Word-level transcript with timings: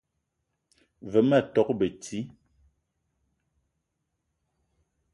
Ve 1.11 1.19
ma 1.29 1.39
tok 1.53 1.69
beti 1.79 2.19